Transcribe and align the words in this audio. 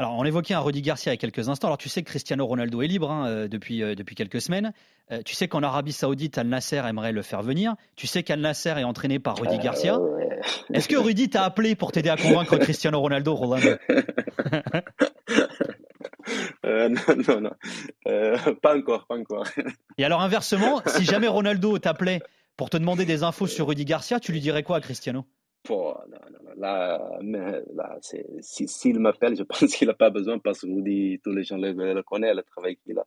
Alors, 0.00 0.16
on 0.16 0.24
évoquait 0.24 0.54
un 0.54 0.60
Rudy 0.60 0.80
Garcia 0.80 1.12
il 1.12 1.16
y 1.16 1.18
a 1.18 1.18
quelques 1.18 1.50
instants. 1.50 1.68
Alors, 1.68 1.76
tu 1.76 1.90
sais 1.90 2.00
que 2.00 2.08
Cristiano 2.08 2.46
Ronaldo 2.46 2.80
est 2.80 2.86
libre 2.86 3.10
hein, 3.10 3.28
euh, 3.28 3.48
depuis, 3.48 3.82
euh, 3.82 3.94
depuis 3.94 4.14
quelques 4.14 4.40
semaines. 4.40 4.72
Euh, 5.12 5.20
tu 5.22 5.34
sais 5.34 5.46
qu'en 5.46 5.62
Arabie 5.62 5.92
Saoudite, 5.92 6.38
Al 6.38 6.46
Nasser 6.46 6.80
aimerait 6.88 7.12
le 7.12 7.20
faire 7.20 7.42
venir. 7.42 7.74
Tu 7.96 8.06
sais 8.06 8.22
qu'Al 8.22 8.40
Nasser 8.40 8.70
est 8.78 8.84
entraîné 8.84 9.18
par 9.18 9.36
Rudy 9.36 9.58
Garcia. 9.58 9.98
Est-ce 10.72 10.88
que 10.88 10.96
Rudy 10.96 11.28
t'a 11.28 11.44
appelé 11.44 11.74
pour 11.74 11.92
t'aider 11.92 12.08
à 12.08 12.16
convaincre 12.16 12.56
Cristiano 12.60 12.98
Ronaldo, 12.98 13.34
Rolando 13.34 13.72
Non, 16.64 16.94
non, 17.28 17.40
non. 17.42 18.54
pas 18.62 18.74
encore, 18.78 19.04
pas 19.06 19.16
encore. 19.16 19.44
Et 19.98 20.04
alors, 20.06 20.22
inversement, 20.22 20.80
si 20.86 21.04
jamais 21.04 21.28
Ronaldo 21.28 21.78
t'appelait 21.78 22.20
pour 22.56 22.70
te 22.70 22.78
demander 22.78 23.04
des 23.04 23.22
infos 23.22 23.46
sur 23.46 23.68
Rudy 23.68 23.84
Garcia, 23.84 24.18
tu 24.18 24.32
lui 24.32 24.40
dirais 24.40 24.62
quoi 24.62 24.78
à 24.78 24.80
Cristiano? 24.80 25.26
Oh, 25.68 25.94
non, 26.08 26.18
non, 26.32 26.52
là, 26.56 27.18
là 27.74 27.98
s'il 28.40 28.98
m'appelle, 28.98 29.36
je 29.36 29.42
pense 29.48 29.74
qu'il 29.74 29.88
n'a 29.88 29.94
pas 29.94 30.08
besoin 30.10 30.38
parce 30.38 30.62
que 30.62 30.66
Rudy, 30.66 31.20
tous 31.22 31.32
les 31.32 31.44
gens 31.44 31.58
le, 31.58 32.02
connaissent, 32.02 32.34
le 32.34 32.42
travail 32.42 32.76
qu'il 32.76 32.98
a, 32.98 33.06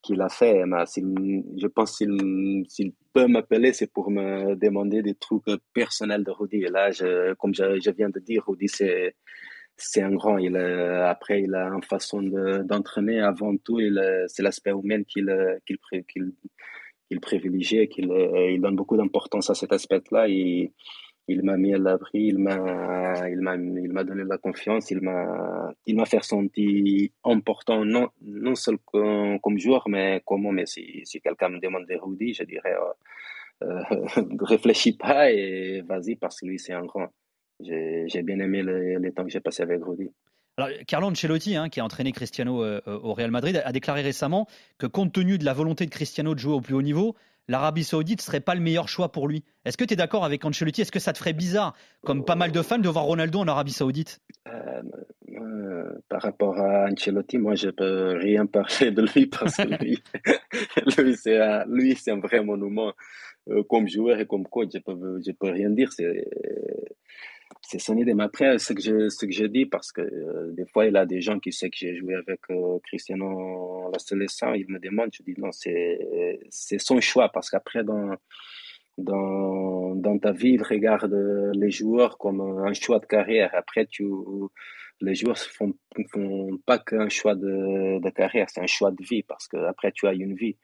qu'il 0.00 0.20
a 0.22 0.28
fait. 0.30 0.64
Mais 0.64 0.84
je 0.86 1.66
pense 1.66 1.98
s'il 1.98 2.92
peut 3.12 3.26
m'appeler, 3.26 3.74
c'est 3.74 3.92
pour 3.92 4.10
me 4.10 4.54
demander 4.54 5.02
des 5.02 5.14
trucs 5.14 5.44
personnels 5.74 6.24
de 6.24 6.30
Rudy. 6.30 6.64
Et 6.64 6.68
là, 6.68 6.90
comme 7.38 7.54
je, 7.54 7.78
je, 7.80 7.90
viens 7.90 8.08
de 8.08 8.18
dire, 8.18 8.44
Rudy, 8.46 8.68
c'est, 8.68 9.14
un 10.02 10.12
grand. 10.12 10.38
Il, 10.38 10.56
après, 10.56 11.42
il 11.42 11.54
a 11.54 11.68
une 11.68 11.82
façon 11.82 12.22
d'entraîner. 12.22 13.20
Avant 13.20 13.56
tout, 13.58 13.78
c'est 14.26 14.42
l'aspect 14.42 14.70
humain 14.72 15.02
qu'il, 15.04 15.30
qu'il, 15.66 15.78
qu'il, 16.08 16.32
qu'il 17.08 17.20
privilégie, 17.20 17.88
qu'il 17.88 18.10
il 18.10 18.60
donne 18.60 18.76
beaucoup 18.76 18.96
d'importance 18.96 19.50
à 19.50 19.54
cet 19.54 19.72
aspect-là. 19.72 20.26
Il 21.28 21.42
m'a 21.42 21.56
mis 21.56 21.74
à 21.74 21.78
l'abri, 21.78 22.24
il 22.24 22.38
m'a, 22.38 23.28
il 23.28 23.40
m'a, 23.40 23.54
il 23.54 23.92
m'a 23.92 24.04
donné 24.04 24.24
la 24.24 24.38
confiance, 24.38 24.90
il 24.90 25.00
m'a, 25.00 25.72
il 25.86 25.96
m'a 25.96 26.04
fait 26.04 26.22
sentir 26.22 27.08
important, 27.24 27.84
non, 27.84 28.08
non 28.22 28.54
seulement 28.54 29.38
comme, 29.38 29.58
joueur, 29.58 29.88
mais 29.88 30.22
comme 30.24 30.50
Mais 30.52 30.66
si, 30.66 31.02
si 31.04 31.20
quelqu'un 31.20 31.50
me 31.50 31.60
demande 31.60 31.86
de 31.86 31.96
Rudy, 31.96 32.34
je 32.34 32.44
dirais, 32.44 32.74
euh, 33.62 33.80
euh 33.90 34.24
réfléchis 34.40 34.96
pas 34.96 35.30
et 35.30 35.82
vas-y 35.82 36.16
parce 36.16 36.40
que 36.40 36.46
lui 36.46 36.58
c'est 36.58 36.72
un 36.72 36.84
grand. 36.84 37.08
J'ai, 37.60 38.22
bien 38.22 38.38
aimé 38.40 38.62
les, 38.62 39.12
temps 39.12 39.24
que 39.24 39.30
j'ai 39.30 39.40
passé 39.40 39.62
avec 39.62 39.84
Rudy. 39.84 40.10
Alors, 40.56 40.70
Carlo 40.86 41.08
Ancelotti, 41.08 41.56
hein, 41.56 41.68
qui 41.68 41.80
a 41.80 41.84
entraîné 41.84 42.12
Cristiano 42.12 42.64
euh, 42.64 42.80
au 42.86 43.12
Real 43.12 43.30
Madrid, 43.30 43.62
a 43.64 43.72
déclaré 43.72 44.02
récemment 44.02 44.46
que 44.78 44.86
compte 44.86 45.12
tenu 45.12 45.38
de 45.38 45.44
la 45.44 45.52
volonté 45.52 45.84
de 45.84 45.90
Cristiano 45.90 46.34
de 46.34 46.38
jouer 46.38 46.54
au 46.54 46.60
plus 46.60 46.74
haut 46.74 46.82
niveau, 46.82 47.14
l'Arabie 47.50 47.82
Saoudite 47.82 48.20
serait 48.20 48.40
pas 48.40 48.54
le 48.54 48.60
meilleur 48.60 48.88
choix 48.88 49.10
pour 49.10 49.26
lui. 49.26 49.42
Est-ce 49.64 49.76
que 49.76 49.84
tu 49.84 49.94
es 49.94 49.96
d'accord 49.96 50.24
avec 50.24 50.44
Ancelotti? 50.44 50.82
Est-ce 50.82 50.92
que 50.92 51.00
ça 51.00 51.12
te 51.12 51.18
ferait 51.18 51.32
bizarre, 51.32 51.74
comme 52.06 52.24
pas 52.24 52.36
mal 52.36 52.52
de 52.52 52.62
fans, 52.62 52.78
de 52.78 52.88
voir 52.88 53.04
Ronaldo 53.04 53.40
en 53.40 53.48
Arabie 53.48 53.72
Saoudite? 53.72 54.20
Euh, 54.46 54.82
euh, 55.32 55.92
Par 56.08 56.22
rapport 56.22 56.56
à 56.58 56.88
Ancelotti, 56.88 57.38
moi, 57.38 57.56
je 57.56 57.70
peux 57.70 58.16
rien 58.18 58.46
parler 58.58 58.92
de 58.92 59.02
lui 59.02 59.26
parce 59.26 59.56
que 59.56 59.82
lui, 59.82 60.00
lui 61.68 61.96
c'est 61.96 62.12
un, 62.12 62.20
vrai 62.20 62.40
monument 62.44 62.92
euh, 63.48 63.64
comme 63.64 63.88
joueur 63.88 64.20
et 64.20 64.26
comme 64.26 64.46
coach. 64.46 64.68
Je 64.72 64.78
peux, 64.78 65.20
je 65.26 65.32
peux 65.32 65.50
rien 65.50 65.70
dire. 65.70 65.90
C'est 67.62 67.78
son 67.78 67.96
idée. 67.96 68.14
Mais 68.14 68.24
après, 68.24 68.58
ce 68.58 68.72
que 68.72 68.80
je, 68.80 69.08
ce 69.08 69.26
que 69.26 69.32
je 69.32 69.44
dis, 69.44 69.66
parce 69.66 69.92
que 69.92 70.00
euh, 70.00 70.52
des 70.52 70.66
fois, 70.66 70.86
il 70.86 70.94
y 70.94 70.96
a 70.96 71.06
des 71.06 71.20
gens 71.20 71.38
qui 71.38 71.52
savent 71.52 71.70
que 71.70 71.76
j'ai 71.76 71.96
joué 71.96 72.14
avec 72.14 72.40
euh, 72.50 72.78
Cristiano 72.84 73.90
la 73.92 73.98
sélection, 73.98 74.54
ils 74.54 74.68
me 74.68 74.78
demandent, 74.78 75.10
je 75.12 75.22
dis 75.22 75.34
non, 75.38 75.50
c'est, 75.52 75.98
son 76.78 77.00
choix, 77.00 77.28
parce 77.28 77.50
qu'après, 77.50 77.84
dans, 77.84 78.14
dans, 78.98 79.94
dans 79.94 80.18
ta 80.18 80.32
vie, 80.32 80.52
il 80.52 80.62
regarde 80.62 81.14
les 81.54 81.70
joueurs 81.70 82.18
comme 82.18 82.40
un 82.40 82.72
choix 82.72 82.98
de 82.98 83.06
carrière. 83.06 83.50
Après, 83.54 83.86
tu, 83.86 84.04
les 85.00 85.14
joueurs 85.14 85.36
ne 85.36 85.54
font, 85.54 85.74
font 86.12 86.58
pas 86.66 86.78
qu'un 86.78 87.08
choix 87.08 87.34
de, 87.34 88.00
de 88.00 88.10
carrière, 88.10 88.48
c'est 88.50 88.60
un 88.60 88.66
choix 88.66 88.90
de 88.90 89.02
vie, 89.02 89.22
parce 89.22 89.48
que 89.48 89.56
après, 89.56 89.92
tu 89.92 90.06
as 90.06 90.12
une 90.14 90.34
vie. 90.34 90.56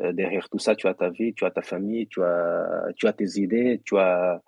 Euh, 0.00 0.12
derrière 0.12 0.48
tout 0.48 0.58
ça, 0.58 0.74
tu 0.74 0.86
as 0.86 0.94
ta 0.94 1.10
vie, 1.10 1.34
tu 1.34 1.44
as 1.44 1.50
ta 1.50 1.60
famille, 1.60 2.06
tu 2.08 2.22
as, 2.22 2.88
tu 2.96 3.06
as 3.06 3.12
tes 3.12 3.38
idées, 3.38 3.82
tu 3.84 3.98
as, 3.98 4.40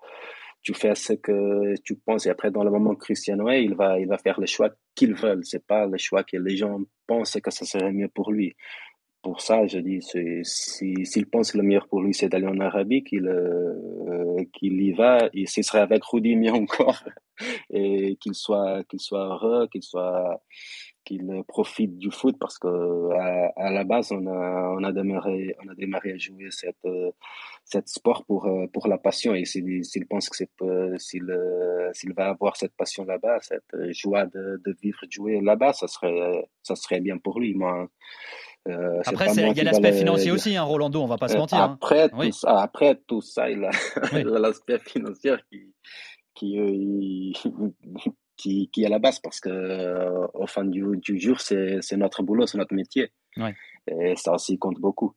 tu 0.65 0.73
fais 0.73 0.95
ce 0.95 1.13
que 1.13 1.75
tu 1.83 1.95
penses. 1.95 2.25
Et 2.25 2.29
après 2.29 2.49
dans 2.49 2.63
le 2.63 2.71
moment 2.71 2.95
Cristiano 2.95 3.47
est, 3.49 3.63
il 3.63 3.75
va 3.75 3.99
il 3.99 4.07
va 4.07 4.17
faire 4.17 4.39
le 4.39 4.47
choix 4.47 4.71
qu'il 4.95 5.13
veut. 5.13 5.39
C'est 5.43 5.65
pas 5.65 5.85
le 5.85 5.97
choix 5.97 6.23
que 6.23 6.37
les 6.37 6.57
gens 6.57 6.79
pensent 7.07 7.39
que 7.39 7.51
ça 7.51 7.65
serait 7.65 7.93
mieux 7.93 8.09
pour 8.09 8.31
lui. 8.31 8.55
Pour 9.21 9.41
ça 9.41 9.67
je 9.67 9.77
dis 9.77 10.01
s'il 10.01 11.05
si, 11.05 11.25
pense 11.25 11.51
que 11.51 11.59
le 11.59 11.63
meilleur 11.63 11.87
pour 11.87 12.01
lui 12.01 12.15
c'est 12.15 12.29
d'aller 12.29 12.47
en 12.47 12.59
Arabie 12.59 13.03
qu'il 13.03 13.27
euh, 13.27 14.43
qu'il 14.53 14.81
y 14.81 14.91
va 14.91 15.29
et 15.33 15.45
ce 15.45 15.61
serait 15.61 15.79
avec 15.79 16.03
Rudy 16.03 16.35
mieux 16.35 16.51
encore. 16.51 17.03
Et 17.69 18.15
qu'il 18.21 18.33
soit 18.33 18.85
qu'il 18.85 19.01
soit 19.01 19.27
heureux 19.27 19.67
qu'il 19.67 19.83
soit 19.83 20.41
qu'il 21.05 21.43
profite 21.47 21.97
du 21.97 22.11
foot 22.11 22.35
parce 22.39 22.57
que 22.57 22.67
à, 23.55 23.71
la 23.71 23.83
base 23.83 24.11
on 24.11 24.25
a 24.27 24.75
on 24.77 24.83
a 24.83 24.91
démarré 24.91 25.55
on 25.63 25.69
a 25.69 25.75
démarré 25.75 26.13
à 26.13 26.17
jouer 26.17 26.47
cette 26.49 26.87
cette 27.63 27.87
sport 27.87 28.25
pour 28.25 28.49
pour 28.73 28.87
la 28.87 28.97
passion 28.97 29.33
et 29.33 29.45
s'il 29.45 30.07
pense 30.09 30.29
que 30.29 30.35
c'est 30.35 30.49
s'il 30.97 31.31
s'il 31.93 32.13
va 32.13 32.29
avoir 32.29 32.57
cette 32.57 32.75
passion 32.75 33.05
là-bas 33.05 33.37
cette 33.41 33.91
joie 33.91 34.25
de, 34.25 34.61
de 34.65 34.75
vivre 34.81 34.99
de 35.05 35.11
jouer 35.11 35.41
là-bas 35.41 35.73
ça 35.73 35.87
serait 35.87 36.49
ça 36.63 36.75
serait 36.75 36.99
bien 36.99 37.17
pour 37.17 37.39
lui 37.39 37.53
moi 37.53 37.87
euh, 38.67 39.01
après, 39.05 39.31
il 39.31 39.57
y 39.57 39.61
a 39.61 39.63
l'aspect 39.63 39.93
financier 39.93 40.31
aussi, 40.31 40.55
hein, 40.55 40.63
Rolando, 40.63 41.01
on 41.01 41.07
va 41.07 41.17
pas 41.17 41.27
se 41.27 41.37
mentir. 41.37 41.59
Hein. 41.59 41.77
Après, 41.79 42.09
tout, 42.09 42.31
ça, 42.31 42.61
après 42.61 42.99
tout 43.07 43.21
ça, 43.21 43.49
il 43.51 43.63
a 43.63 44.39
l'aspect 44.39 44.79
financier 44.79 45.35
qui, 45.51 45.71
qui, 46.33 46.59
euh, 46.59 47.69
qui, 48.37 48.69
qui 48.71 48.83
est 48.83 48.85
à 48.85 48.89
la 48.89 48.99
base 48.99 49.19
parce 49.19 49.39
que 49.39 49.49
euh, 49.49 50.27
au 50.33 50.47
fin 50.47 50.65
du, 50.65 50.83
du 50.97 51.19
jour, 51.19 51.39
c'est 51.39 51.79
notre 51.97 52.23
boulot, 52.23 52.45
c'est 52.47 52.57
notre 52.57 52.73
métier. 52.73 53.11
Et 53.87 54.15
ça 54.15 54.33
aussi 54.33 54.57
compte 54.57 54.79
beaucoup. 54.79 55.13